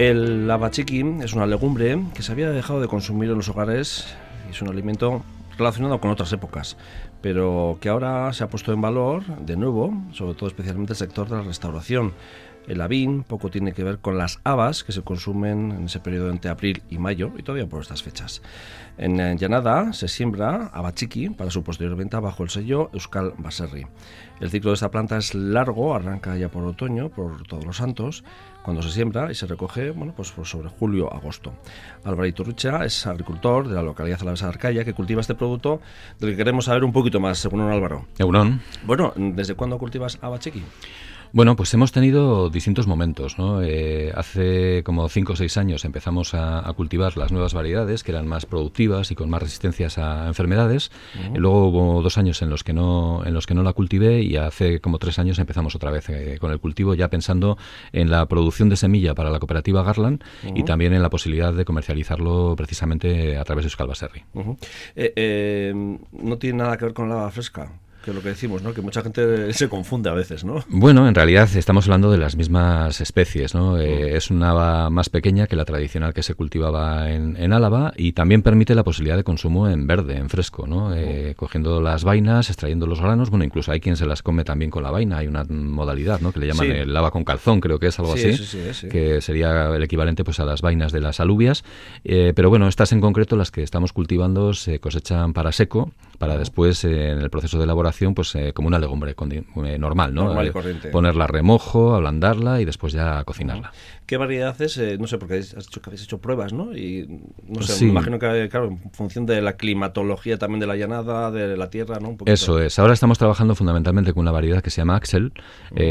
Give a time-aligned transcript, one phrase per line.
[0.00, 4.06] El abachiqui es una legumbre que se había dejado de consumir en los hogares
[4.48, 5.22] y es un alimento
[5.58, 6.78] relacionado con otras épocas,
[7.20, 11.28] pero que ahora se ha puesto en valor de nuevo, sobre todo especialmente el sector
[11.28, 12.14] de la restauración.
[12.66, 16.30] El avín poco tiene que ver con las habas que se consumen en ese periodo
[16.30, 18.40] entre abril y mayo y todavía por estas fechas.
[18.96, 23.86] En Llanada se siembra abachiqui para su posterior venta bajo el sello Euskal Baserri.
[24.40, 28.24] El ciclo de esta planta es largo, arranca ya por otoño, por todos los santos,
[28.62, 31.52] cuando se siembra y se recoge bueno, pues sobre julio-agosto.
[32.04, 35.80] Alvarito Rucha es agricultor de la localidad alavesa de Arcaya que cultiva este producto
[36.18, 38.06] del que queremos saber un poquito más, según Álvaro.
[38.18, 38.60] Egunon.
[38.84, 40.62] Bueno, ¿desde cuándo cultivas abachiqui?
[41.32, 43.38] Bueno, pues hemos tenido distintos momentos.
[43.38, 43.62] ¿no?
[43.62, 48.26] Eh, hace como 5 o 6 años empezamos a, cultivar las nuevas variedades que eran
[48.26, 50.90] más productivas y con más resistencias a enfermedades.
[51.34, 54.36] luego hubo dos años en los que no en los que no la cultivé y
[54.36, 57.58] hace como tres años empezamos otra vez eh, con el cultivo ya pensando
[57.92, 60.22] en la producción de semilla para la cooperativa Garland
[60.54, 64.22] y también en la posibilidad de comercializarlo precisamente a través de Euskal Baserri.
[64.94, 65.74] Eh,
[66.12, 67.72] no tiene nada que ver con la fresca
[68.02, 68.72] que es lo que decimos, ¿no?
[68.72, 70.64] Que mucha gente se confunde a veces, ¿no?
[70.68, 73.78] Bueno, en realidad estamos hablando de las mismas especies, ¿no?
[73.78, 78.12] Eh, es una haba más pequeña que la tradicional que se cultivaba en, Álava y
[78.12, 80.94] también permite la posibilidad de consumo en verde, en fresco, ¿no?
[80.94, 84.70] Eh, cogiendo las vainas, extrayendo los granos, bueno, incluso hay quien se las come también
[84.70, 86.30] con la vaina, hay una modalidad, ¿no?
[86.30, 88.38] Que le llaman el lava con calzón, creo que es algo así,
[88.88, 91.64] que sería el equivalente pues a las vainas de las alubias,
[92.04, 96.38] eh, pero bueno, estas en concreto, las que estamos cultivando, se cosechan para seco, para
[96.38, 100.24] después en el proceso de elaboración pues eh, como una legumbre eh, normal, ¿no?
[100.24, 100.88] Normal y eh, corriente.
[100.88, 103.72] Ponerla a remojo, ablandarla y después ya cocinarla.
[104.06, 104.78] ¿Qué variedad es?
[104.98, 106.76] no sé, porque has que habéis hecho pruebas, ¿no?
[106.76, 107.06] Y
[107.46, 111.30] no sé, me imagino que, claro, en función de la climatología también de la llanada,
[111.30, 112.16] de la tierra, ¿no?
[112.26, 112.78] Eso es.
[112.78, 115.32] Ahora estamos trabajando fundamentalmente con una variedad que se llama Axel.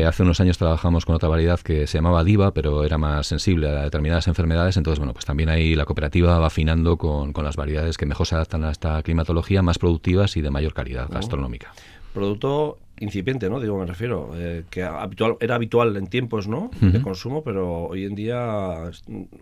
[0.06, 3.70] hace unos años trabajamos con otra variedad que se llamaba Diva, pero era más sensible
[3.70, 4.76] a determinadas enfermedades.
[4.76, 8.28] Entonces, bueno, pues también ahí la cooperativa va afinando con, con las variedades que mejor
[8.28, 11.72] se adaptan a esta climatología, más productivas y de mayor calidad gastronómica
[12.14, 13.60] producto incipiente, ¿no?
[13.60, 16.70] Digo, me refiero, eh, que habitual, era habitual en tiempos, ¿no?
[16.82, 18.92] De consumo, pero hoy en día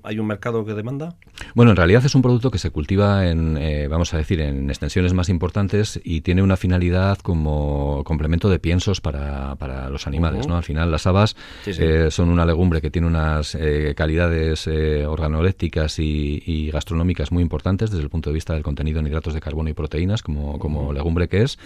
[0.03, 1.15] hay un mercado que demanda.
[1.55, 4.69] Bueno, en realidad es un producto que se cultiva en, eh, vamos a decir, en
[4.69, 10.47] extensiones más importantes y tiene una finalidad como complemento de piensos para, para los animales,
[10.47, 10.57] ¿no?
[10.57, 11.35] Al final las habas
[11.65, 13.57] eh, son una legumbre que tiene unas
[13.95, 19.33] calidades organolépticas y, gastronómicas muy importantes desde el punto de vista del contenido en hidratos
[19.33, 21.57] de carbono y proteínas como, como legumbre que es.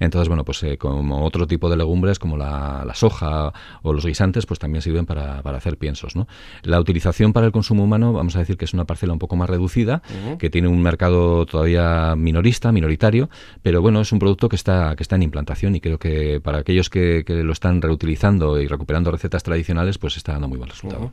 [0.00, 4.58] Entonces, bueno, pues como otro tipo de legumbres como la, soja o los guisantes, pues
[4.58, 6.16] también sirven para, hacer piensos.
[6.16, 6.28] ¿no?
[6.62, 9.27] La utilización para el consumo humano, vamos a decir que es una parcela un poco
[9.36, 10.02] más reducida,
[10.38, 13.28] que tiene un mercado todavía minorista, minoritario,
[13.62, 16.58] pero bueno, es un producto que está, que está en implantación y creo que para
[16.58, 21.12] aquellos que, lo están reutilizando y recuperando recetas tradicionales, pues está dando muy buen resultado.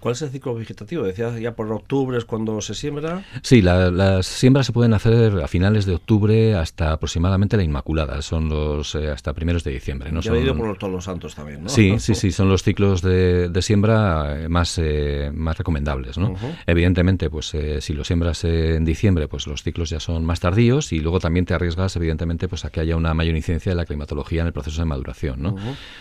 [0.00, 1.04] ¿Cuál es el ciclo vegetativo?
[1.04, 3.24] Decías ya por octubre es cuando se siembra.
[3.42, 8.48] Sí, las siembras se pueden hacer a finales de octubre hasta aproximadamente la Inmaculada, son
[8.48, 10.10] los eh, hasta primeros de diciembre.
[10.10, 10.20] ¿no?
[10.20, 11.68] Ya ido por todos los santos también, ¿no?
[11.68, 16.34] Sí, sí, sí, son los ciclos de, siembra eh, más, eh, más recomendables, ¿no?
[16.66, 20.92] Evidentemente, pues eh, si lo siembras en diciembre, pues los ciclos ya son más tardíos
[20.92, 23.84] y luego también te arriesgas, evidentemente, pues a que haya una mayor incidencia de la
[23.84, 25.56] climatología en el proceso de maduración, ¿no?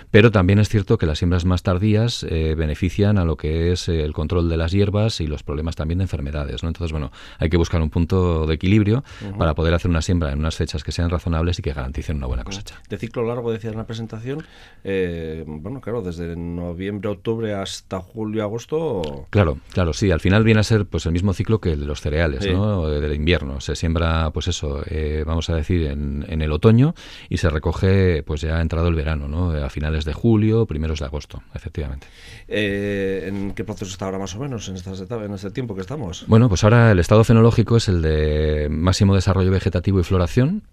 [0.09, 4.13] Pero también es cierto que las siembras más tardías benefician a lo que es el
[4.13, 6.69] control de las hierbas y los problemas también de enfermedades, ¿no?
[6.69, 9.03] Entonces, bueno, hay que buscar un punto de equilibrio
[9.37, 12.27] para poder hacer una siembra en unas fechas que sean razonables y que garanticen una
[12.27, 12.81] buena cosecha.
[12.89, 14.43] De ciclo largo decías en la presentación,
[14.83, 19.27] eh, bueno, claro, desde noviembre, octubre hasta julio, agosto.
[19.29, 20.11] Claro, claro, sí.
[20.11, 22.87] Al final viene a ser pues el mismo ciclo que el de los cereales, ¿no?
[22.87, 23.59] Del invierno.
[23.61, 26.93] Se siembra, pues eso, eh, vamos a decir, en, en, el otoño
[27.29, 29.51] y se recoge, pues ya ha entrado el verano, ¿no?
[29.51, 32.07] A finales de julio, primeros de agosto, efectivamente.
[32.47, 35.81] Eh, ¿En qué proceso está ahora más o menos en, estas en este tiempo que
[35.81, 36.25] estamos?
[36.27, 40.63] Bueno, pues ahora el estado fenológico es el de máximo desarrollo vegetativo y floración.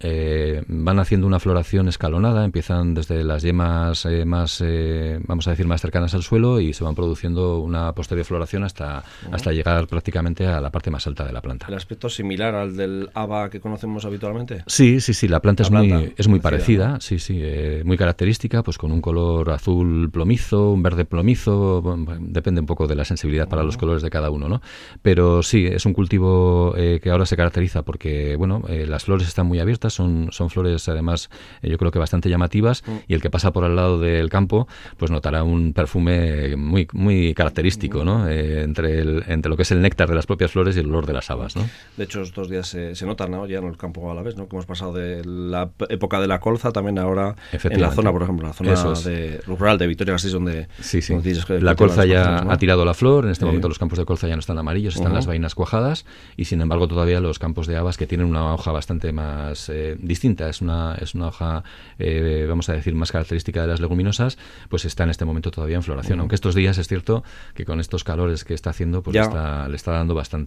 [0.68, 5.66] van haciendo una floración escalonada, empiezan desde las yemas eh, más, eh, vamos a decir,
[5.66, 10.46] más cercanas al suelo y se van produciendo una posterior floración hasta, hasta llegar prácticamente
[10.46, 11.66] a la parte más alta de la planta.
[11.68, 14.62] ¿El aspecto similar al del haba que conocemos habitualmente?
[14.66, 18.62] Sí, sí, sí, la planta, es, muy, es muy parecida, sí, sí, eh, muy característica,
[18.62, 21.82] pues con un color azul plomizo, un verde plomizo,
[22.20, 24.60] depende un poco de la sensibilidad para los colores de cada uno, ¿no?
[25.02, 29.60] Pero sí, es un cultivo que ahora se caracteriza porque, bueno, las flores están muy
[29.60, 31.30] abiertas, son, son flores además,
[31.62, 32.96] yo creo que bastante llamativas mm.
[33.08, 37.34] y el que pasa por al lado del campo pues notará un perfume muy muy
[37.34, 38.28] característico, ¿no?
[38.28, 40.86] Eh, entre el, entre lo que es el néctar de las propias flores y el
[40.86, 41.68] olor de las habas, ¿no?
[41.96, 43.46] De hecho, estos días se, se nota, ¿no?
[43.46, 44.48] Ya en el campo a la vez, ¿no?
[44.48, 48.22] Que hemos pasado de la época de la colza también ahora en la zona, por
[48.22, 51.14] ejemplo, la zona de, rural de Vitoria-Gasteiz donde sí, sí.
[51.60, 54.34] la colza ya ha tirado la flor, en este momento los campos de colza ya
[54.34, 56.04] no están amarillos, están las vainas cuajadas
[56.36, 59.96] y sin embargo todavía los campos de habas que tienen una hoja bastante más eh,
[60.00, 61.64] distinta, es una, es una hoja,
[61.98, 65.76] eh, vamos a decir, más característica de las leguminosas, pues está en este momento todavía
[65.76, 67.24] en floración, aunque estos días es cierto
[67.54, 70.37] que con estos calores que está haciendo, pues le está dando bastante,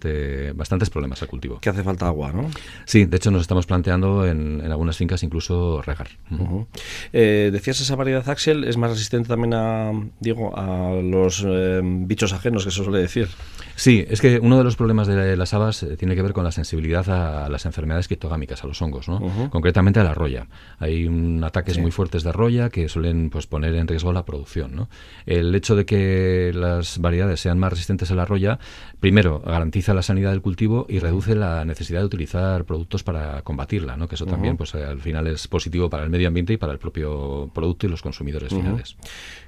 [0.55, 1.59] bastantes problemas al cultivo.
[1.59, 2.49] Que hace falta agua, ¿no?
[2.85, 6.09] Sí, de hecho nos estamos planteando en, algunas fincas incluso regar.
[7.13, 11.45] Eh, decías esa variedad Axel es más resistente también a, digo, a los
[11.83, 13.29] bichos ajenos que se suele decir.
[13.75, 16.43] Sí, es que uno de los problemas de las habas eh, tiene que ver con
[16.43, 19.49] la sensibilidad a las enfermedades criptogámicas, a los hongos, ¿no?
[19.49, 20.47] concretamente a la roya.
[20.79, 24.75] Hay un ataques muy fuertes de roya que suelen pues, poner en riesgo la producción.
[24.75, 24.89] ¿no?
[25.25, 28.59] El hecho de que las variedades sean más resistentes a la roya,
[28.99, 33.97] primero, garantiza la sanidad del cultivo y reduce la necesidad de utilizar productos para combatirla,
[33.97, 34.07] ¿no?
[34.07, 36.79] que eso también pues, al final es positivo para el medio ambiente y para el
[36.79, 38.95] propio producto y los consumidores finales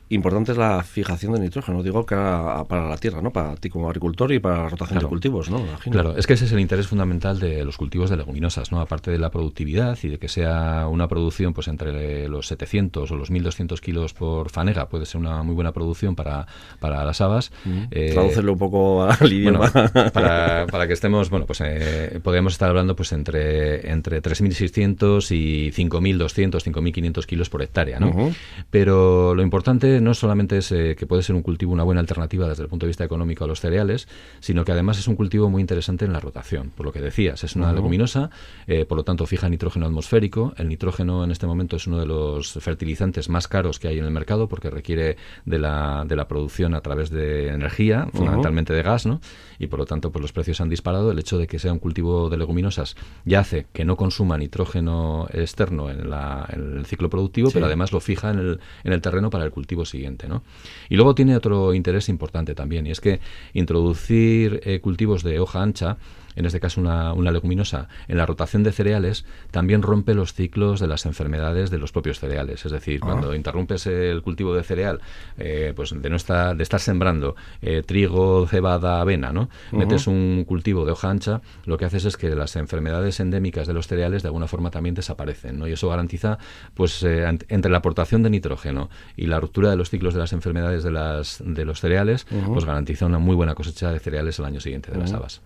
[0.10, 3.32] importante es la fijación de nitrógeno, digo que para la tierra, ¿no?
[3.32, 5.64] Para ti como agricultor y para la rotación de cultivos, ¿no?
[5.90, 8.80] Claro, es que ese es el interés fundamental de los cultivos de leguminosas, ¿no?
[8.80, 13.16] Aparte de la productividad y de que sea una producción pues entre los 700 o
[13.16, 16.48] los 1200 kilos por fanega, puede ser una muy buena producción para,
[16.80, 17.52] para las habas.
[17.92, 19.72] Eh, un poco al idioma.
[20.14, 25.72] para, para, que estemos, bueno, pues eh, podríamos estar hablando pues entre, entre 3.600 y
[25.72, 28.32] 5.200, 5.500 kilos por hectárea, ¿no?
[28.70, 32.48] Pero lo importante no solamente es eh, que puede ser un cultivo una buena alternativa
[32.48, 34.08] desde el punto de vista económico a los cereales,
[34.40, 36.72] sino que además es un cultivo muy interesante en la rotación.
[36.76, 38.30] Por lo que decías, es una leguminosa,
[38.68, 40.54] eh, por lo tanto fija nitrógeno atmosférico.
[40.58, 44.06] El nitrógeno en este momento es uno de los fertilizantes más caros que hay en
[44.06, 48.84] el mercado porque requiere de la, de la producción a través de energía, fundamentalmente de
[48.84, 49.22] gas, ¿no?
[49.60, 51.12] Y por lo tanto, pues los precios han disparado.
[51.12, 52.96] El hecho de que sea un cultivo de leguminosas
[53.26, 58.32] ya hace que no consuma nitrógeno externo en, el ciclo productivo, pero además lo fija
[58.32, 60.28] en el, en el terreno para el cultivo siguiente.
[60.28, 60.44] ¿no?
[60.90, 63.20] Y luego tiene otro interés importante también, y es que
[63.54, 65.98] introducir eh, cultivos de hoja ancha
[66.36, 70.80] en este caso una, una, leguminosa, en la rotación de cereales, también rompe los ciclos
[70.80, 72.66] de las enfermedades de los propios cereales.
[72.66, 73.06] Es decir, ah.
[73.06, 75.02] cuando interrumpes el cultivo de cereal,
[75.38, 79.50] eh, pues de no estar, de estar sembrando eh, trigo, cebada, avena, ¿no?
[79.72, 83.74] Metes un cultivo de hoja ancha, lo que haces es que las enfermedades endémicas de
[83.74, 85.68] los cereales de alguna forma también desaparecen, ¿no?
[85.68, 86.38] Y eso garantiza,
[86.74, 90.34] pues, eh, entre la aportación de nitrógeno y la ruptura de los ciclos de las
[90.34, 94.46] enfermedades de, las, de los cereales, pues garantiza una muy buena cosecha de cereales el
[94.46, 95.42] año siguiente de las habas.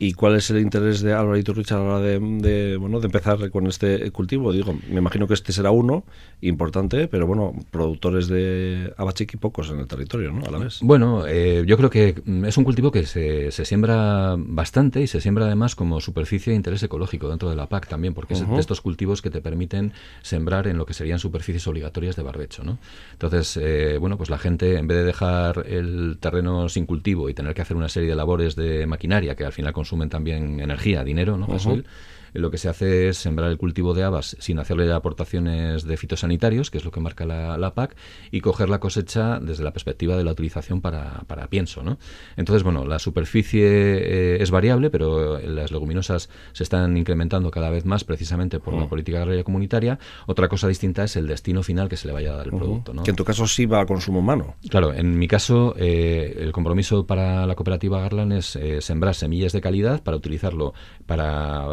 [0.00, 3.50] ¿Y cuál es el interés de Álvaro Iturrich a la hora de, bueno, de empezar
[3.50, 4.52] con este cultivo?
[4.52, 6.04] Digo, me imagino que este será uno
[6.40, 10.46] importante, pero bueno, productores de abachiqui pocos en el territorio, ¿no?
[10.46, 10.78] A la vez.
[10.82, 12.14] Bueno, eh, yo creo que
[12.46, 16.56] es un cultivo que se, se, siembra bastante y se siembra además como superficie de
[16.56, 19.92] interés ecológico dentro de la PAC también, porque es de estos cultivos que te permiten
[20.22, 22.78] sembrar en lo que serían superficies obligatorias de barbecho, ¿no?
[23.12, 27.34] Entonces, eh, bueno, pues la gente, en vez de dejar el terreno sin cultivo y
[27.34, 31.02] tener que hacer una serie de labores de maquinaria que al final consumen también energía,
[31.02, 31.46] dinero, ¿no?
[32.32, 36.70] Lo que se hace es sembrar el cultivo de habas sin hacerle aportaciones de fitosanitarios,
[36.70, 37.96] que es lo que marca la, PAC,
[38.30, 41.82] y coger la cosecha desde la perspectiva de la utilización para, para pienso.
[41.82, 41.98] ¿no?
[42.36, 47.84] Entonces, bueno, la superficie eh, es variable, pero las leguminosas se están incrementando cada vez
[47.84, 48.88] más precisamente por la mm.
[48.88, 49.98] política agraria comunitaria.
[50.26, 52.94] Otra cosa distinta es el destino final que se le vaya a dar el producto.
[52.94, 53.02] ¿no?
[53.02, 54.56] Que en tu caso sí va a consumo humano.
[54.68, 59.52] Claro, en mi caso, eh, el compromiso para la cooperativa Garland es eh, sembrar semillas
[59.52, 60.74] de calidad para utilizarlo
[61.06, 61.66] para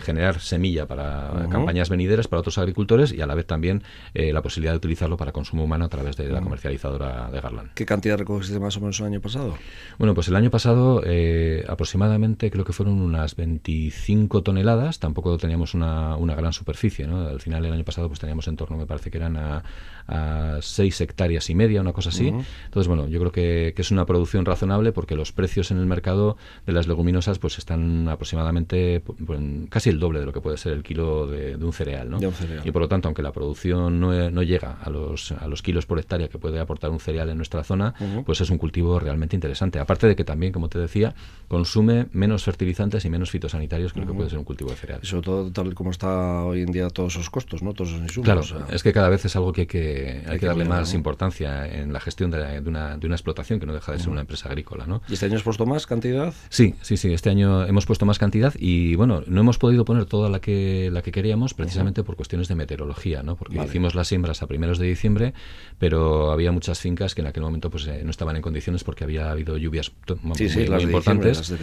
[0.00, 3.82] generar semilla para campañas venideras para otros agricultores y a la vez también
[4.14, 7.70] eh, la posibilidad de utilizarlo para consumo humano a través de la comercializadora de Garland.
[7.74, 9.56] ¿Qué cantidad recogiste más o menos el año pasado?
[9.98, 15.74] Bueno, pues el año pasado eh, aproximadamente creo que fueron unas 25 toneladas, tampoco teníamos
[15.74, 17.26] una, una gran superficie, ¿no?
[17.26, 19.62] Al final el año pasado pues teníamos en torno, me parece que eran a,
[20.06, 22.28] a 6 hectáreas y media, una cosa así.
[22.28, 25.86] Entonces, bueno, yo creo que, que, es una producción razonable porque los precios en el
[25.86, 26.36] mercado
[26.66, 29.40] de las leguminosas pues están aproximadamente pues,
[29.88, 32.18] casi el doble de lo que puede ser el kilo de, un, cereal, ¿no?
[32.64, 35.86] Y por lo tanto, aunque la producción no, no, llega a los, a los kilos
[35.86, 39.36] por hectárea que puede aportar un cereal en nuestra zona, pues es un cultivo realmente
[39.36, 39.78] interesante.
[39.78, 41.14] Aparte de que también, como te decía,
[41.46, 45.00] consume menos fertilizantes y menos fitosanitarios que lo que puede ser un cultivo de cereal.
[45.02, 47.72] Y sobre todo tal como está hoy en día todos esos costos, ¿no?
[47.72, 48.24] Todos esos insumos.
[48.24, 51.66] Claro, es que cada vez es algo que hay que, hay, que, darle más importancia
[51.66, 54.22] en la gestión de, de, una, de una explotación que no deja de ser una
[54.22, 55.02] empresa agrícola, ¿no?
[55.08, 56.32] ¿Y este año has puesto más cantidad?
[56.48, 57.12] Sí, sí, sí.
[57.12, 60.40] Este año hemos puesto más cantidad y, bueno, no hemos podido podido poner toda la
[60.40, 63.36] que, la que queríamos precisamente por cuestiones de meteorología, ¿no?
[63.36, 65.34] Porque hicimos las siembras a primeros de diciembre,
[65.78, 69.30] pero había muchas fincas que en aquel momento pues no estaban en condiciones porque había
[69.30, 69.92] habido lluvias
[70.22, 70.36] muy,
[70.82, 71.54] importantes.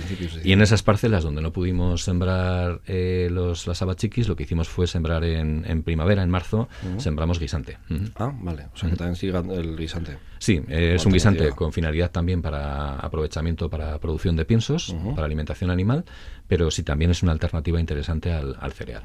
[0.43, 4.88] y en esas parcelas donde no pudimos sembrar los, las abachiquis, lo que hicimos fue
[4.88, 7.77] sembrar en, en primavera, en marzo, sembramos guisante.
[8.15, 8.67] Ah, vale.
[8.74, 10.17] O sea que también sigue el guisante.
[10.39, 15.72] Sí, es un guisante con finalidad también para aprovechamiento para producción de piensos, para alimentación
[15.72, 16.05] animal,
[16.48, 19.03] pero sí también es una alternativa interesante al, cereal.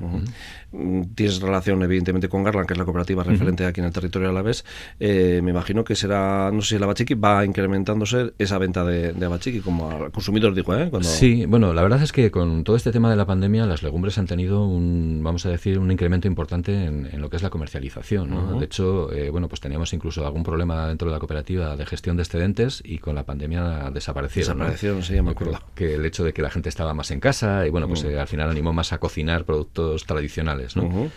[0.73, 4.31] Mm, tienes relación, evidentemente, con Garland, que es la cooperativa referente aquí en el territorio
[4.31, 4.65] Alavés.
[4.99, 9.13] Eh, me imagino que será, no sé si el abachiqui va incrementándose esa venta de,
[9.13, 10.91] de abachiqui, como al consumidor dijo, ¿eh?
[11.03, 14.19] Sí, bueno, la verdad es que con todo este tema de la pandemia, las legumbres
[14.19, 18.59] han tenido un, vamos a decir, un incremento importante en, lo que es la comercialización.
[18.59, 22.17] De hecho, eh, bueno, pues teníamos incluso algún problema dentro de la cooperativa de gestión
[22.17, 24.59] de excedentes y con la pandemia desaparecieron.
[24.59, 25.59] Desaparecieron, sí, ya me acuerdo.
[25.75, 28.19] Que el hecho de que la gente estaba más en casa y bueno, pues eh,
[28.19, 31.11] al final animó más a cocinar productos tradicionales, ¿no?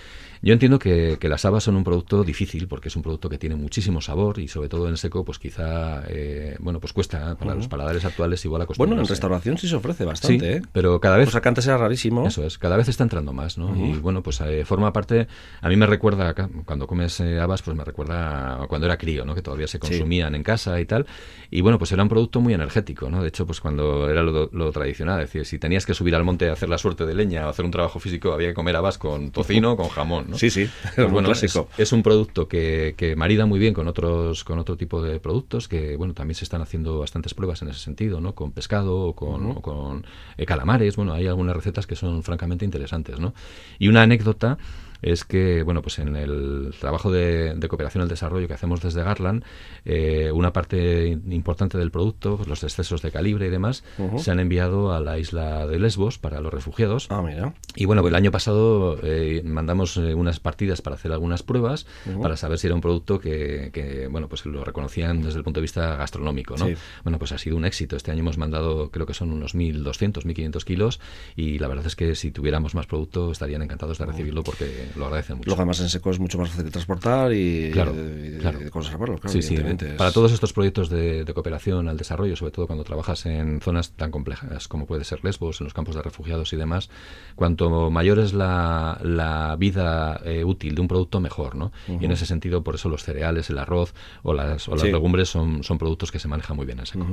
[0.44, 3.56] Yo entiendo que, las habas son un producto difícil porque es un producto que tiene
[3.56, 7.36] muchísimo sabor y sobre todo en seco pues quizá eh, bueno pues cuesta ¿eh?
[7.40, 10.62] para los paladares actuales igual a Bueno, en restauración sí se ofrece bastante, ¿eh?
[10.74, 11.28] pero cada vez...
[11.28, 12.28] Pues acá antes era rarísimo.
[12.28, 13.74] Eso es, cada vez está entrando más, ¿no?
[13.74, 15.28] Y bueno, pues forma parte...
[15.62, 16.36] A mí me recuerda,
[16.66, 19.36] cuando comes habas, pues me recuerda cuando era crío, ¿no?
[19.36, 21.06] Que todavía se consumían en casa y tal.
[21.52, 23.22] Y bueno, pues era un producto muy energético, ¿no?
[23.22, 26.50] De hecho, pues cuando era lo, tradicional, es decir, si tenías que subir al monte
[26.50, 28.98] a hacer la suerte de leña o hacer un trabajo físico, había que comer habas
[28.98, 30.70] con tocino, con jamón, Sí, sí,
[31.10, 31.32] bueno,
[31.78, 35.68] Es, un producto que, que, marida muy bien con otros con otro tipo de productos
[35.68, 38.36] que, bueno, también se están haciendo bastantes pruebas en ese sentido, ¿no?
[38.36, 40.06] Con pescado o con, con
[40.38, 43.34] eh, calamares, bueno, hay algunas recetas que son francamente interesantes, ¿no?
[43.80, 44.58] Y una anécdota
[45.04, 49.44] es que, bueno, pues en el trabajo de, cooperación al desarrollo que hacemos desde Garland,
[49.86, 53.84] eh, una parte importante del producto, pues los excesos de calibre y demás,
[54.18, 57.08] se han enviado a la isla de Lesbos para los refugiados.
[57.10, 57.54] Ah, mira.
[57.76, 61.86] Y bueno, pues el año pasado eh, mandamos eh, unas partidas para hacer algunas pruebas
[62.22, 65.64] para saber si era un producto que, bueno, pues lo reconocían desde el punto de
[65.64, 66.68] vista gastronómico, ¿no?
[67.04, 67.98] Bueno, pues ha sido un éxito.
[67.98, 71.00] Este año hemos mandado, creo que son unos 1.200, 1.500 kilos
[71.36, 75.06] y la verdad es que si tuviéramos más producto estarían encantados de recibirlo porque lo
[75.06, 75.48] agradecen mucho.
[75.48, 79.30] Luego además en seco es mucho más fácil de transportar y, de, conservarlo, claro.
[79.30, 79.58] Sí, sí.
[79.98, 84.12] Para todos estos proyectos de, cooperación al desarrollo, sobre todo cuando trabajas en zonas tan
[84.12, 86.90] complejas como puede ser Lesbos, en los campos de refugiados y demás,
[87.36, 91.72] cuanto mayor es la, la vida eh, útil de un producto, mejor, ¿no?
[91.88, 95.30] Y en ese sentido, por eso los cereales, el arroz o las, o las legumbres
[95.30, 97.06] son, son productos que se manejan muy bien en seco.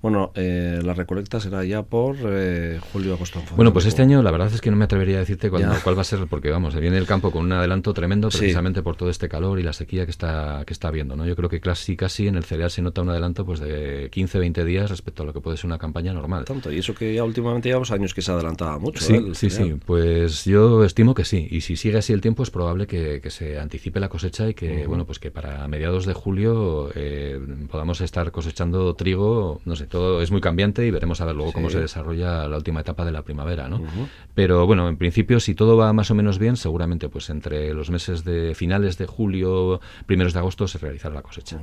[0.00, 3.42] Bueno, eh, la recolecta será ya por eh, julio, agosto.
[3.56, 6.00] Bueno, pues este año la verdad es que no me atrevería a decirte cuál va
[6.00, 9.28] a ser, porque vamos, viene el campo con un adelanto tremendo precisamente por todo este
[9.28, 11.26] calor y la sequía que está que está habiendo, ¿no?
[11.26, 14.38] Yo creo que casi casi en el cereal se nota un adelanto pues de 15,
[14.38, 16.44] 20 días respecto a lo que puede ser una campaña normal.
[16.44, 19.04] Tanto, y eso que ya últimamente llevamos años que se adelantaba mucho.
[19.04, 19.34] Sí, ¿eh?
[19.34, 22.86] sí, sí, pues yo estimo que sí, y si sigue así el tiempo es probable
[22.86, 27.40] que, se anticipe la cosecha y que, bueno, pues que para mediados de julio eh,
[27.70, 31.52] podamos estar cosechando trigo, no sé, todo es muy cambiante y veremos a ver luego
[31.52, 33.82] cómo se desarrolla la última etapa de la primavera, ¿no?
[34.34, 37.90] Pero bueno, en principio si todo va más o menos bien, seguramente pues entre los
[37.90, 41.58] meses de finales de julio, primeros de agosto se realizará la cosecha.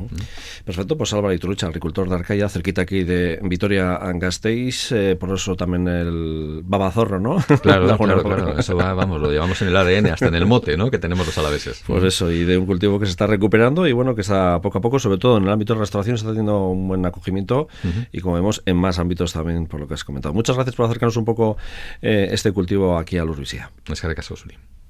[0.65, 5.87] Perfecto, pues Álvaro Iturucha, agricultor de Arcaya, cerquita aquí de Vitoria-Gasteiz, eh, por eso también
[5.87, 7.37] el babazorro, ¿no?
[7.61, 10.77] Claro, claro, claro, eso va, vamos, lo llevamos en el ADN, hasta en el mote,
[10.77, 10.89] ¿no?
[10.91, 11.83] Que tenemos los alaveses.
[11.89, 14.77] Pues eso, y de un cultivo que se está recuperando y bueno, que está poco
[14.77, 17.67] a poco, sobre todo en el ámbito de restauración, está teniendo un buen acogimiento
[18.11, 20.33] y como vemos en más ámbitos también, por lo que has comentado.
[20.33, 21.57] Muchas gracias por acercarnos un poco
[22.01, 23.71] eh, este cultivo aquí a Lurbisia.
[23.87, 24.55] Es que caso, Suli.